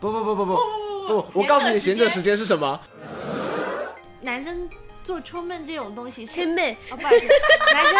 [0.00, 2.78] 不不不不不不，我告诉你，闲着时间是什么？
[4.20, 4.68] 男生
[5.02, 6.76] 做春梦这种东西是，春梦。
[6.90, 7.26] 哦，不好意思，
[7.72, 7.94] 男生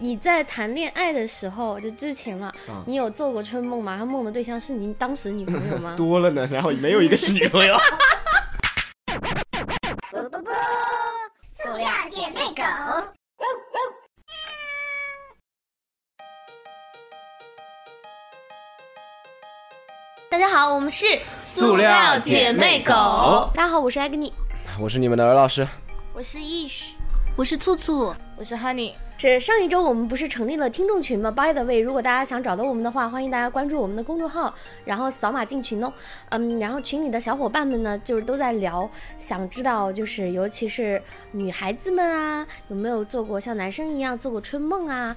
[0.00, 3.96] 你在谈恋爱的时候，就之前嘛，嗯你有做过春梦吗？
[3.98, 5.94] 他梦的对象是你当时女朋友吗？
[5.98, 7.76] 多了呢，然后没有一个是女朋友。
[20.30, 21.06] 大家好，我们是
[21.42, 23.50] 塑料姐妹狗。
[23.54, 24.30] 大家好，我是艾格尼，
[24.78, 25.66] 我是你们的儿老师，
[26.12, 26.90] 我是 ish，
[27.34, 34.54] 我是醋醋，我是 honey，是上一周我们不是成立了听众群吗？By the way，如果大家想找到我们的话，欢迎大家关注我们的公众号，
[34.84, 35.90] 然后扫码进群哦。
[36.28, 45.16] 嗯，然后群里的小伙伴们呢，就是都在聊，想知道就是尤其是女孩子们啊，有没有做过像男生一样做过春梦啊？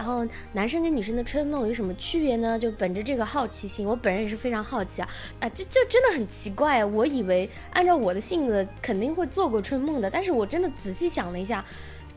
[0.00, 2.58] 然后男生跟女生的春梦有什么区别呢？
[2.58, 5.08] 就本着这个好奇心，我本人也是非常好奇啊
[5.40, 6.86] 啊，就就真的很奇怪啊！
[6.86, 11.62] 我以为按照我的性格肯定会做过春梦的，但是我真的仔细想了一下，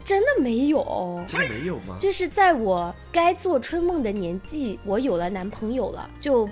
[0.06, 1.22] 真的没有。
[1.28, 1.98] 真的没有吗？
[2.00, 6.50] 就是在我该做春梦的年纪，我有了男朋友了，就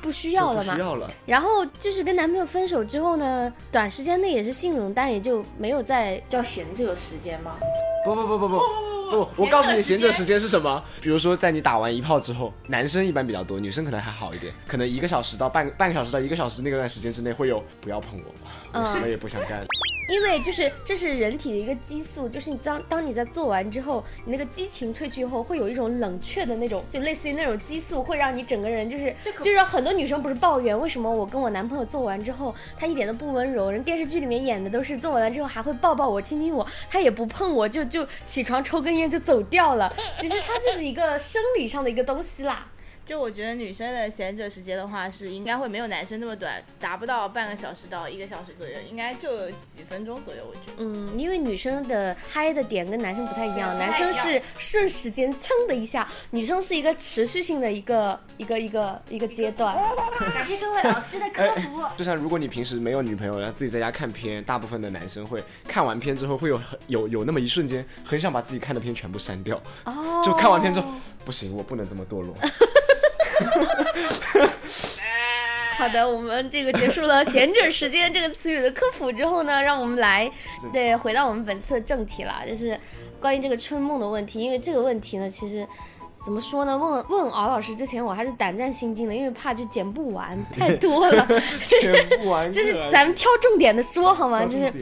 [0.00, 0.80] 不需要了嘛不需。
[0.80, 1.12] 要了。
[1.26, 7.56] 然后就是跟男朋友分手之后呢，短时间内也是性冷淡，也就没有再叫闲着时间吗？
[8.02, 8.60] 不不不不不
[9.10, 10.82] 不，我告诉你，闲着时间是什么？
[11.00, 19.66] 比如说，在你打完一炮之后，男生一般比较多，女生可能还好一点，可能一个小时到半半个小时到一个小时那段时间之内会有不要碰我，我什么也不想干。
[20.10, 39.92] 因为就是这是人体的一个激素，就是你当当你在做完之后，你那个激情褪去后，会有一种冷却的那种，就类似于那种激素，会让你整个人就是就是很多女生不是抱怨为什么我跟我男朋友做完之后，他一点都不温柔，人电视剧里面演的都是做完了之后还会抱抱我、亲亲我，他也不碰我就就起床抽根烟就走掉了。
[40.16, 42.66] 其实它就是一个生理上的一个东西啦。
[43.10, 50.74] 就我觉得女生的闲着时间的话，是应该会没有男生那么短，达不到半个小时到一个小时左右，应该就几分钟左右，我觉得。
[50.76, 59.74] 嗯，因为女生的嗨的点跟男生不太一样，男生是瞬时间蹭的一下，女生是一个持续性的一个一个一个一个阶段。
[60.32, 61.82] 感谢各位老师的科普。
[61.96, 69.60] 就像如果你平时没有女朋友，然后自己在家看片，大部分的男生会看完片之后会有很有有那么一瞬间，很想把自己看的片全部删掉。
[69.84, 70.86] 哦，就看完片之后，
[71.24, 72.36] 不行，我不能这么堕落。
[75.78, 80.30] 好的，我们这个结束了“闲着时间”这个词语的科普之后呢，让我们来
[80.72, 82.78] 对回到我们本次的正题了，就是
[83.18, 84.40] 关于这个春梦的问题。
[84.40, 85.66] 因为这个问题呢，其实
[86.22, 86.76] 怎么说呢？
[86.76, 91.26] 问问敖老师之前，我还是胆战心惊的，因为怕就剪不完， 太多了。
[91.66, 94.44] 就是剪不完就是咱们挑重点的说好吗？
[94.44, 94.72] 就是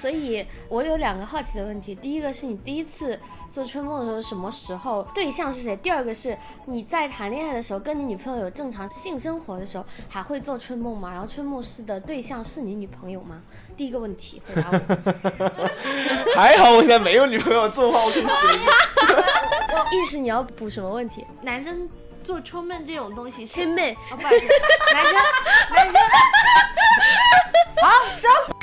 [0.00, 1.94] 所以，我有两个好奇的问题。
[1.94, 3.18] 第一个是你第一次
[3.50, 5.02] 做春梦的时候什么时候？
[5.14, 5.74] 对象是谁？
[5.76, 11.10] 第二个是你在谈恋爱的时候，跟你女朋友有正常性生活的时候，还会做春梦吗？
[11.10, 13.42] 然后春梦是的对象是你女朋友吗？
[13.76, 14.78] 第一个问题回答我。
[16.36, 18.22] 还好我现在没有女朋友，做的话我可以
[19.66, 19.96] 死。
[19.96, 21.26] 意识你要补什么问题？
[21.42, 21.88] 男生
[22.22, 23.94] 做春梦这种东西是，春梦。
[24.10, 24.46] 哦，不好意思，
[24.92, 25.14] 男生，
[25.70, 26.00] 男生，
[27.82, 28.55] 好收。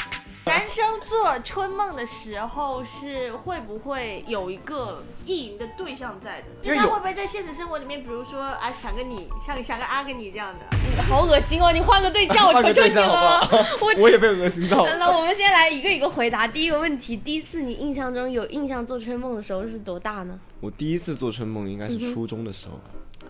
[0.45, 6.47] 男生做春梦的时候是会不会有一个意淫的对象在的？
[6.61, 11.03] 就是他会不会在现实生活里面，比如说啊，想个你，像想个阿跟你这样的？
[11.03, 11.71] 好恶心哦！
[11.71, 13.39] 你换个对象，我求求你了。
[13.47, 13.65] 不好？
[13.97, 14.97] 我也被恶心到了。
[14.97, 16.45] 那我们先来一个一个回答。
[16.45, 20.37] 第一个问题，第一次你印象中有印象做春梦的时候是多大呢？
[20.59, 22.79] 我第一次做春梦应该是初中的时候。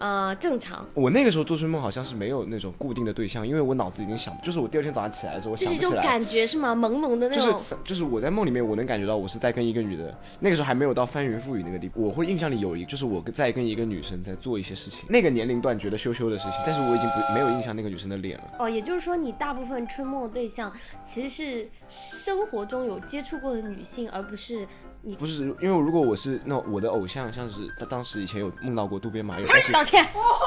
[0.03, 5.93] 呃，正常，我那个时候做春梦好像是没有那种固定的对象，因为我脑子已经想，就是我第二天早上起来的时候，我就是一种。
[5.93, 6.75] 感觉是吗？
[6.75, 7.61] 朦胧的那种就是种。
[7.85, 12.05] 就是我在梦里面，我能感觉到我是在跟一个女的，那个时候还没有到翻云覆雨那个地步。
[12.05, 18.43] 我会印象里有一，就是我在跟一个女生在做一些事情，那个年龄段觉得羞羞的事情，但是我已经不没有印象那个女生的脸了。
[18.59, 20.69] 哦，也就是说，你大部分春梦的对象
[21.01, 24.67] 其实是生活中有接触过的女性，而不是
[25.03, 25.15] 你。
[25.15, 30.03] 不是，因为如果我是那我的偶像，像是他当时以前有梦到过渡边麻友，但是道歉，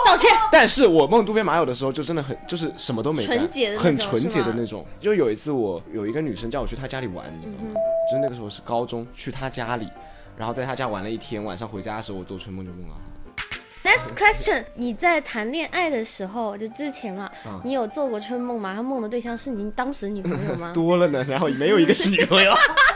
[0.07, 0.31] 道歉。
[0.51, 4.85] 但是我梦渡边麻友的时候，就真的很就是什么都没干纯洁的很纯洁的那种。
[4.99, 7.71] 就有一次我有一个女生叫我去她家里玩，你知道吗？
[7.73, 7.75] 嗯
[8.11, 9.89] 就是那个时候是高中，去她家里，
[10.37, 13.91] 然后在她家玩了一天，晚上回家的时候我做春梦就梦到她。
[13.91, 18.75] Next question，你在谈恋爱的时候，就之前嘛，嗯你有做过春梦吗？
[18.75, 20.71] 他梦的对象是你当时女朋友吗？
[20.75, 22.53] 多了呢，然后没有一个是女朋友。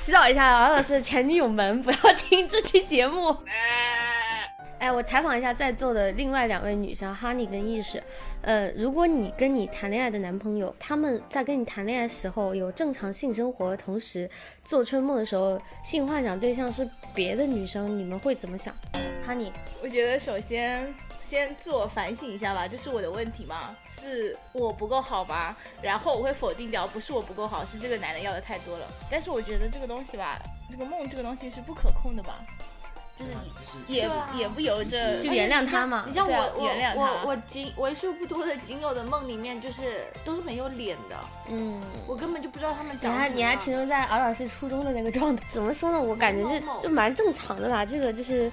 [0.00, 3.36] 祈祷一下王老师前女友们不要听这期节目。
[4.80, 8.02] 哎，我采访一下在座的另外两位女生哈尼跟意识，
[8.40, 14.28] 呃，如果你跟你谈恋爱的男朋友，他们在跟你谈恋爱时候有正常性生活，同时
[14.64, 18.74] 做春梦的时候，性幻想对象是别的女生，你们会怎么想？
[19.22, 23.76] 哈尼，我觉得首先先自我反省一下吧，这是我的问题吗？
[23.86, 25.54] 是我不够好吗？
[25.82, 28.86] 然后我会否定掉，不是我不够好，是这个男的要的太多了。
[29.10, 30.40] 但是我觉得这个东西吧，
[30.70, 32.42] 这个梦这个东西是不可控的吧，
[33.20, 33.32] 就是
[33.86, 36.12] 也、啊也不由着就原谅他嘛你。
[36.14, 41.16] 像我原谅他我我我仅为数不多的仅有的梦里面，就是都是没有脸的，
[41.50, 43.06] 嗯，我根本就不知道他们你。
[43.06, 46.00] 还你还停留在敖老师初中的那个状态，怎么说呢？
[46.00, 48.50] 我感觉是就蛮正常的啦，这个就是，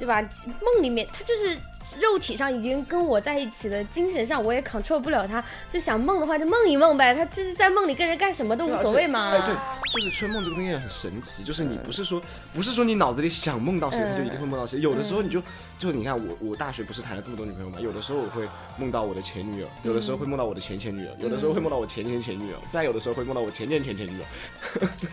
[0.00, 0.20] 对吧？
[0.60, 1.54] 梦里面他就是
[2.00, 9.30] 肉体上已经跟我在一起了，精神上我也 control 不了他，就想梦的话就梦一梦呗，他就是在梦里跟人干什么都无所谓嘛。
[9.30, 9.54] 哎，对，
[9.92, 12.20] 就是春梦这个东西很神奇，就是你不是说
[12.54, 14.80] 不是说你脑子里想梦到谁，嗯你就一定会梦到谁。
[14.80, 15.42] 有的时候你就
[15.78, 18.48] 就你看我我大学不是谈了这么多女朋友嘛，有的时候我会
[18.78, 24.24] 梦到我的前女友，有的时候会梦到我的前前女友，有的时候会梦到我前前前女友，再有的时候会梦到我前前前前女友，
[24.98, 25.10] 真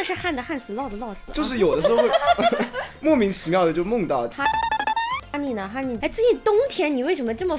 [0.00, 1.30] 的是旱的旱死，涝的涝死。
[1.32, 2.10] 就是有的时候会
[3.00, 4.44] 莫名其妙的就梦到他。
[5.30, 5.70] 哈尼呢？
[5.72, 7.58] 哈尼，哎，最近冬天你为什么这么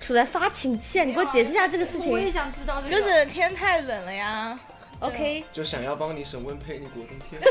[0.00, 1.04] 处在发情期啊？
[1.04, 2.32] 你给我解释一下这个事情我也。
[2.32, 4.58] 想知道这个，就是天太冷了呀。
[5.00, 7.42] OK，就想要帮你省温配你过冬天。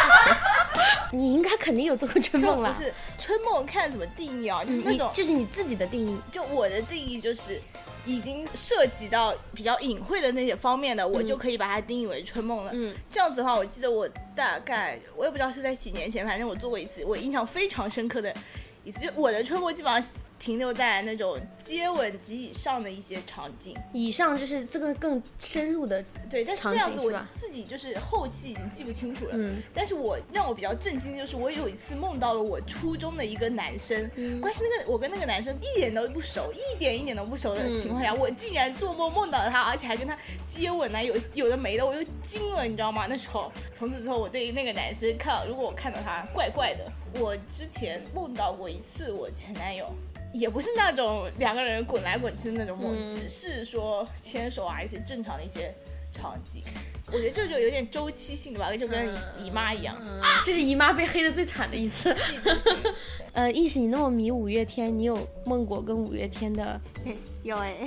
[1.12, 2.72] 你应该肯定有做过春梦了。
[2.72, 6.18] 就不是春梦看怎么定义啊，就是那你种就是你自己的定义。
[6.30, 7.60] 就我的定义就是，
[8.06, 12.70] 已经涉及到比较隐晦的那些方面的，我就可以把它定义为春梦了。
[12.74, 18.34] 嗯，这样子的话，我记得我大概我也不知道是在几年前，反正我做过一次，我印象非常深刻的
[18.84, 23.76] 一次，就我的春梦基本上停留在那种接吻及以上的一些场景。
[23.92, 29.32] 以上就是这个更深入的，对，但是场那样子我自己就是后期已经记不清楚了。
[29.34, 40.16] 嗯，但是我让我比较震惊，就是我有一次梦到了我初中的一个男生，嗯关系那个我跟那个男生一点都不熟，一点一点都不熟的情嗯况下，我竟然做梦梦到了他，而且还跟他
[40.48, 43.06] 接吻啊，有有的没的，我又惊了，你知道吗？
[43.06, 46.90] 那时候从此之后，我对于那个男生看到，如果我看到他怪怪的，
[47.20, 49.86] 我之前梦到过一次我前男友。
[50.32, 55.74] 也不是那种两个人滚来滚去的那种梦，嗯只是说牵手啊，一些正常的一些
[56.12, 56.62] 场景。
[57.12, 59.96] 我觉得这就有点周期性的吧，就跟姨姨妈一样。
[60.44, 62.14] 这是姨妈被黑的最惨的一次。
[63.32, 66.80] 呃，意识你那么迷五月天，你有梦过跟五月天的？
[67.42, 67.74] 有哎、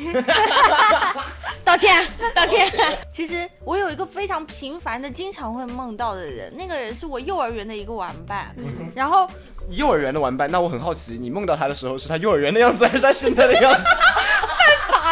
[1.64, 2.04] 道歉，
[2.34, 2.68] 道歉。
[3.12, 8.56] 其实我有一个非常频繁的、经常会梦到的人，那个人是我幼儿园的一个玩伴，
[8.96, 9.30] 然后
[9.70, 13.80] 幼儿园的玩伴，那我很好奇，你梦到他的时候是他幼儿园的样子，还是他现在的样子？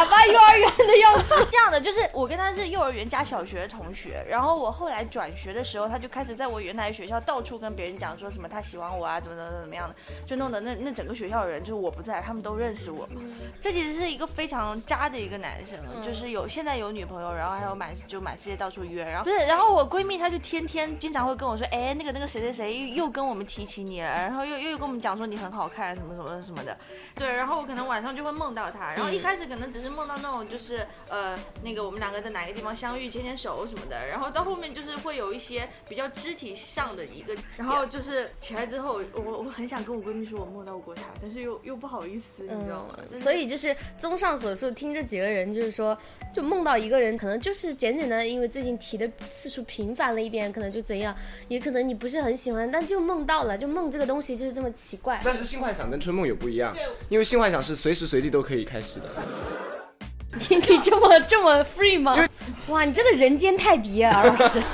[0.06, 1.36] 粑粑幼儿园的样子。
[1.51, 9.95] 这样的，就是我跟他是幼儿园加小学的同学，然后我后来转学的时候，他就开始在我原来的学校到处跟别人讲说什么他喜欢我啊，怎么怎么怎么样的，
[10.25, 13.07] 就弄得那那整个学校的人就是我不在，他们都认识我。
[13.59, 26.77] 这其实是一个非常渣的一个男生，就是有现在有女朋友，然后还有满就满世界到处约，然后不是，然后我闺蜜她就天天经常会跟我说，哎，那个那个谁谁谁又又跟我们提起你了，然后又又跟我们讲说你很好看什么什么什么的，
[27.15, 42.97] 对，然后我可能晚上就会梦到他，然后一开始可能只是梦到那种就是呃那个我们两个在哪个地方相遇牵牵手什么的，然后到后面就是会有一些比较肢体上的一个，然后就是起来之后，我我很想跟我闺蜜说我梦到过她，但是又又不好意思，你知道吗？
[43.17, 45.97] 所以就是综上所述，听这几个人就是说，
[46.33, 51.15] 就梦到一个人，可能就是简简单单，因为最近提的次数频繁了一点，可能就怎样，
[51.47, 55.19] 也可能你不是很喜欢，但就梦到了，就梦这个东西就是这么奇怪。
[55.23, 56.75] 但是性幻想跟春梦有不一样，
[57.10, 59.10] 因为性幻想是随时随地都可以开始的。
[60.50, 62.27] 你你这么这么 free 吗？
[62.67, 64.61] 哇，你真的人间泰迪啊，老师。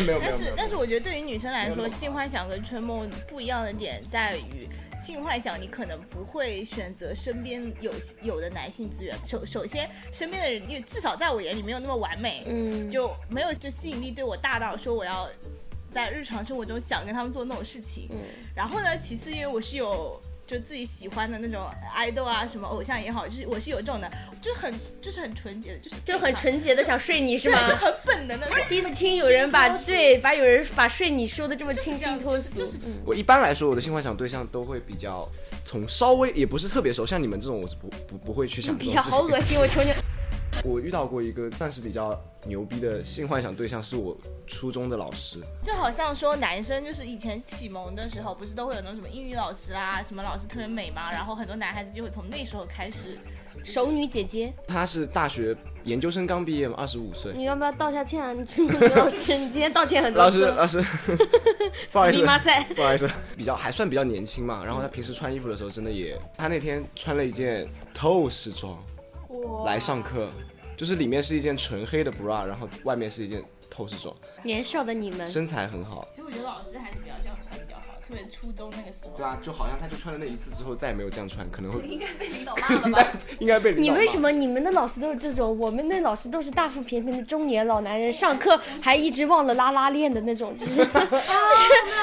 [0.00, 4.66] 没有没但是但是我觉得对于女生来说，性幻想跟春梦不一样的点在于，
[4.96, 7.92] 性幻想你可能不会选择身边有
[8.22, 9.14] 有的男性资源。
[9.22, 15.28] 首首先，身边的人，因为至少在我眼里没有那么完美，嗯，就没有就吸引力对我大到说我要
[15.90, 18.08] 在日常生活中想跟他们做那种事情。
[18.12, 18.16] 嗯
[18.56, 20.18] 然后呢，其次因为我是有。
[20.46, 21.64] 就自己喜欢的那种
[21.96, 24.10] idol 啊，什么偶像也好，就是我是有这种的，
[24.42, 27.66] 就很就是很纯洁的，就是就很纯洁的想睡你是吗，？
[27.68, 28.64] 就很本能的那种。
[28.68, 35.26] 第一次听有人把对把有人把睡你说的这么清新脱俗，就是嗯我一般来说，我的性幻想对象都会比较
[35.64, 39.18] 从稍微也不是特别熟，像你们这种我是不不不会去想这比较种事情。
[39.18, 39.92] 好恶心，我求你。
[40.64, 44.16] 我遇到过一个算是比较牛逼的性幻想对象，是我
[44.46, 45.40] 初中的老师。
[45.62, 53.18] 就好像说男生就是以前启蒙的时候，不是都会有那种什么英语老师啦，什么老师特别美嘛，然后很多男孩子就会从那时候开始
[53.64, 57.32] 熟女姐姐，她是大学研究生刚毕业嘛，二十五岁。
[57.34, 58.32] 你要不要道下歉啊？
[58.32, 60.80] 你女老师，你今天道歉很多老师，老师，
[61.90, 62.20] 不好意思，
[62.74, 64.62] 不好意思，比较还算比较年轻嘛。
[64.64, 68.78] 然后她平时穿衣服的时候，真的也，她那天穿了一件透视装
[69.64, 70.30] 来上课，
[70.82, 74.12] 就是里面是一件纯黑的 bra，然后外面是一件透视装，
[74.42, 76.04] 年少的你们，身材很好。
[76.10, 79.12] 其实我觉得老师还是不要这样穿比较好，特别初中那个时候。
[79.16, 83.06] 对啊，就好像他就穿了那一次之后再也没有这样穿，可能会 应该被领导骂了吧？
[83.38, 91.16] 应该被领导骂你为什么你们的老师都是这种，我们那老师都是大腹便便的中年老男人，上课还一直忘了拉拉链的那种，就是 就是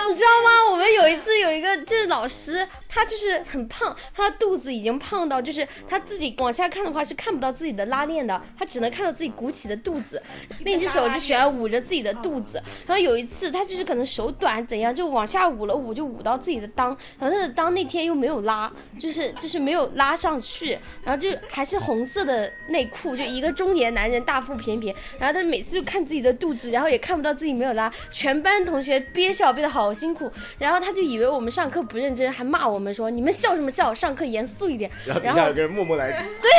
[0.09, 0.71] 你知道吗？
[0.71, 10.21] 我们有一次有一个就是老师，他就是很胖，他的肚子已经胖到就是他自己往下看的话是看不到自己的拉链的，他只能看到自己鼓起的肚子，
[10.61, 12.61] 另一只手就喜欢捂着自己的肚子。
[12.87, 20.71] 然后有一次他就是可能手短怎样，就往下捂了捂，就捂到自己的裆，然后他的裆那天又没有拉，就是就是没有拉上去，
[21.03, 34.89] 然后就还是红色的内裤，就一个中年男人大腹便便，然后他每次就看自己的肚子，然后也看不到自己没有拉，全班同学憋笑憋得好辛苦，然后他就以为我们上课不认真，还骂我们说你们笑什么笑，上课严肃一点。
[35.05, 36.07] 然后下有个人默默来，
[36.41, 36.49] 对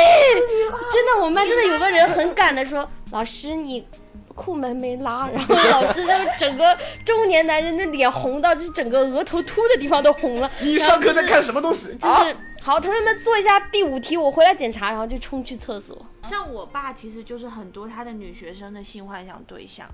[0.91, 3.87] 真的，我们班真的有个人很敢的说，老师你。
[4.33, 10.49] 裤门没拉，然后老师就整个中年男人的脸红到，就是整个额头秃的地方都红了。
[10.61, 11.93] 你上课在看什么东西？
[11.97, 16.03] 就啊是好，同学们做一下第五题，我回来检查，然后就冲去厕所。
[16.23, 19.85] 像我爸其实就是很多他的女学生的性幻想对象。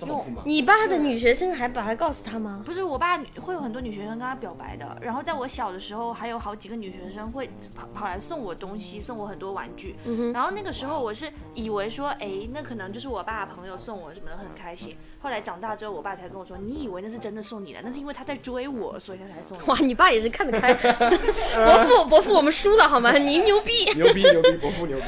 [0.00, 0.42] 这么酷吗？
[0.46, 2.62] 你爸的女学生还把他告诉他吗？
[2.64, 9.94] 不是我爸会有很多女学生跟他表白的，然后在我小的时候，还有好几个女学生会跑跑来送我东西，送我很多玩具。
[10.32, 14.96] 然后那个时候我是以为说，哎，那可能就是我爸朋友送我什么的，很开心。
[15.20, 19.62] 后来长大之后，我爸才跟我说，你以为那是真的送你的，那是因为他在追我，所以他才送你。
[19.68, 20.72] 哇，你爸也是看得开。
[20.74, 23.12] 伯父，伯父，我们输了好吗？
[23.18, 23.84] 您牛逼。
[23.96, 25.04] 牛逼牛逼，伯父牛逼。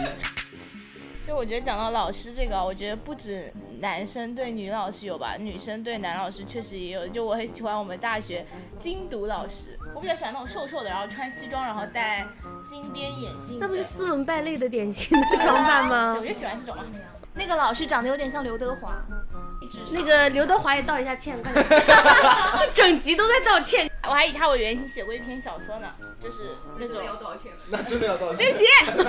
[1.32, 7.08] 就我觉得讲到老师这个，我觉得不止男生对女老师有吧，女生对男老师确实也有。
[7.08, 8.44] 就我很喜欢我们大学
[8.78, 12.26] 精读老师，我比较喜欢那种瘦瘦的，然后穿西装，然后戴
[12.66, 13.56] 金边眼镜。
[13.58, 16.26] 那不是斯文败类的典型的装扮，吗我？
[16.26, 16.82] 就喜欢这种嘛。
[17.32, 18.94] 那个老师长得有点像刘德华，
[19.92, 21.66] 那个刘德华也道一下歉，快点
[22.58, 23.90] 这 整集都在道歉。
[24.04, 25.88] 我还以他为原型写过一篇小说呢，
[26.20, 27.04] 就是那种。
[27.04, 27.52] 要道歉？
[27.70, 28.54] 那真的要道歉。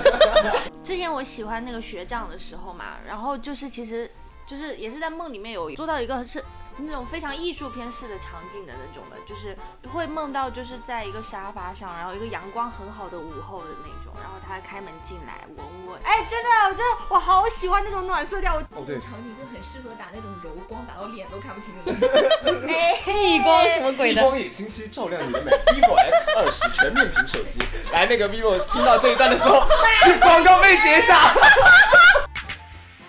[0.84, 4.10] 之前我喜欢那个学长的时候嘛，然后就是其实
[4.46, 6.44] 就是也是在梦里面有做到一个是
[6.78, 9.56] 那种非常艺术片式的场景的那种的，就是
[9.90, 22.64] 会梦到就是在一个沙发上，然后一个阳光很好的午后的那种，然后他开门进来吻我，哎，真的，我真的我好喜欢那种暖色调，我哦对，场景就很适合打那种柔光，打到脸都看不清的那种。
[23.14, 24.22] 逆光什么鬼的？
[24.22, 27.60] 激光也清晰照亮你的美，vivo X 二十全面屏手机。
[27.92, 29.62] 来，那个 vivo 听到这一段的时候，
[30.22, 31.34] 广告被截下。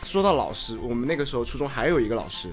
[0.03, 2.53] 说到老师，我们那个时候初中还有一个老师，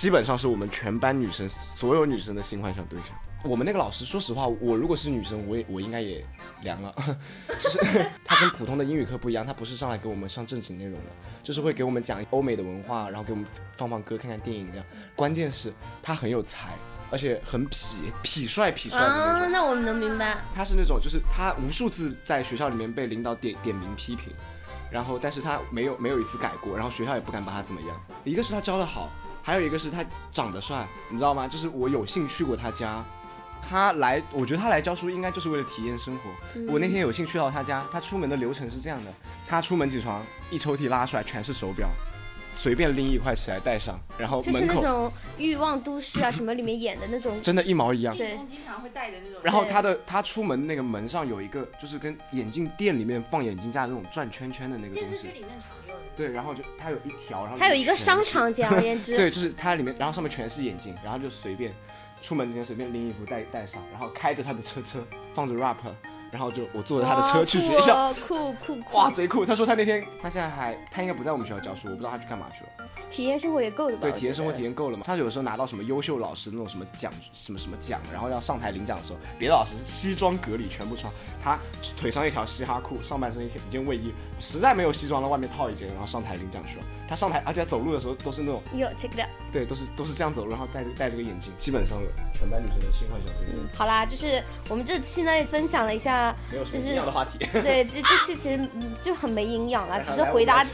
[0.00, 3.10] 基本上是我们全班女生所有女生的新幻想对象。
[3.42, 6.24] 我们那个老师，说实话，我如果是女生，我也我应该也
[6.62, 6.90] 凉了。
[7.60, 7.78] 就是
[8.24, 11.10] 他跟普通的英语课不一样，他不是上来给我们上正经内容的，
[11.42, 14.86] 就是会给我们讲欧美的文化，然后给我们放放歌、看看电影这样。
[15.14, 15.70] 关键是
[16.02, 16.70] 他很有才，
[17.10, 19.52] 而且很痞痞帅痞帅的那啊，种。
[19.52, 20.38] 那我们能明白。
[20.50, 24.32] 他是那种，就是他无数次在学校里面被领导点点名批评，
[24.90, 28.00] 然后但是他没有没有一次改过，然后学校也不敢把他怎么样。
[28.24, 29.10] 一个是他教的好，
[29.42, 31.48] 还有一个是他长得帅，你知道吗？
[31.48, 33.04] 就是我有幸去过他家，
[33.68, 36.30] 他来，我觉得他来教书应该就是为了体验生活。
[36.72, 39.12] 我那天有幸去到他家，他出门的流程是这样的：
[39.46, 41.88] 他出门起床，一抽屉拉出来全是手表，
[42.54, 48.14] 随便拎一块起来戴上，然后就是那种欲望都市啊什么里面演的那种， 真的一毛一样。
[48.16, 49.40] 对，经常会戴的那种。
[49.42, 55.28] 然后他的他出门那个门上有一个，就是跟眼镜店里面放眼镜架那种转圈圈的那个东西。
[55.28, 55.70] 里面常。
[56.20, 61.72] 对，然后就它有一条，然后它有一个商场，简而言之，对，就是它里面，然后上面全是眼镜，然后就随便
[62.20, 65.78] 出门之前随便拎衣服戴戴上，然后开着他的车车，放着 rap，
[66.30, 69.44] 然后就我坐着他的车去学校，哇酷 酷酷，哇，贼酷！
[69.44, 72.70] 他说他那天他现在还他应该不在我们学校教书，我不知道他去干嘛去了。
[73.08, 74.02] 体验生活也够了吧？
[74.02, 75.02] 对，体验生活体验够了嘛？
[75.06, 81.58] 他有时候拿到什么优秀老师那种什么奖，什么什么奖，然后要上台领奖的时候，别的老师西装革履全部穿，他
[81.98, 86.84] 腿上一条嘻哈裤，上半身一件一件卫衣，实在没有西装了，外面套一件，然后上台领奖去了。
[87.08, 89.26] 他上台，而且走路的时候都是那种，哟，check it out。
[89.52, 91.98] 对，都是都是这样走路，然后戴着戴这个眼镜，基本上
[92.38, 96.19] 全班女生的心幻想对象，好啦，就是我们这期呢也分享了一下，
[96.50, 97.38] 没有什么就是一样的话题。
[97.62, 100.64] 对，这这期其实嗯就很没营养了，只是回答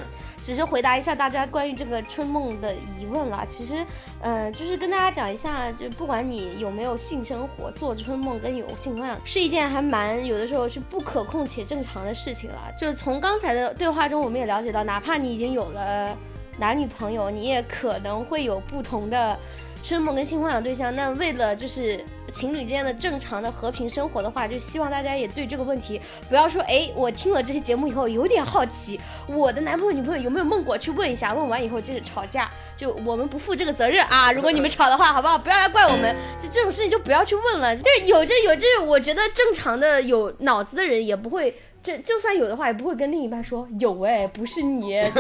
[0.43, 3.45] 只是回答一下大家关于这个春梦的疑问了。
[3.47, 3.85] 其实，
[4.21, 12.59] 呃，就是跟大家讲一下，就不管你有没有性生活，做春梦跟有性幻想是一件还蛮有的时候是不可控且正常的事情了。
[12.79, 16.17] 就是从刚才的对话中，我们也了解到，哪怕你已经有了
[16.59, 19.37] 男女朋友，你也可能会有不同的
[19.83, 20.95] 春梦跟性幻想对象。
[20.95, 22.05] 那为了就是
[22.37, 30.77] 情侣之间的正常的和平生活的话，就希望大家也对这个问题不要说，哎，我听了这期节目以后有点好奇，我的男朋友女朋友有没有梦过？
[30.77, 34.31] 去问一下，问完以后接着吵架，就我们不负这个责任啊！
[34.33, 35.39] 如果你们吵的话，好不好？
[35.39, 37.75] 不要来怪我们，就这种事情就不要去问了。
[37.75, 41.55] 就是有着有这，我觉得正常的有脑子的人也不会。
[41.83, 45.01] 这就算有的话，也不会跟另一半说有哎，不是你，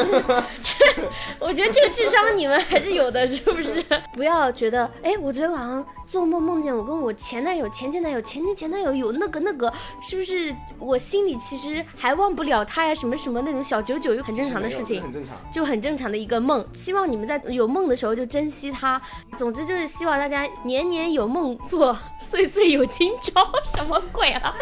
[0.60, 0.74] 这，
[1.38, 3.80] 我觉得这个智商你们还是有的，是不是？
[4.12, 9.72] 不要觉得哎，我昨天晚上做梦梦见我跟我我前男友、前前男友、前前前男友有那个那个，
[10.02, 10.52] 是不是？
[10.80, 15.36] 我心里其实还忘不了他呀，什么什么那种小九九，又很正常的事情，很正常。
[15.48, 16.66] 就很正常的一个梦。
[16.72, 19.00] 希望你们在有梦的时候就珍惜它。
[19.36, 24.52] 总之就是希望大家年年有梦做，岁岁有今朝，什么鬼啊？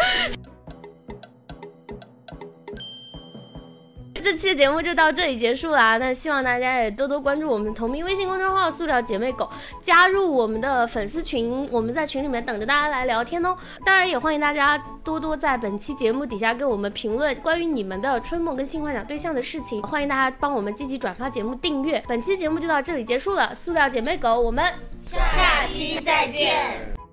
[4.24, 5.98] 这期节目就到这里结束啦。
[5.98, 9.50] 那希望大家也多多关注我们同名微信公众号“塑料姐妹狗”，
[9.82, 13.54] 加入我们的粉丝群，我们在群里面等着大家来聊天哦。
[13.84, 19.82] 当然也欢迎大家多多在本期节目底下给我们评论关于你们的春梦跟性幻想对象的事情。
[19.82, 22.02] 欢迎大家帮我们积极转发节目、订阅。
[22.08, 24.64] 本期节目就到这里结束了，塑料姐妹狗，我们
[25.06, 27.03] 下期再见。